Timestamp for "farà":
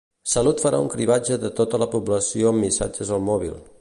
0.63-0.79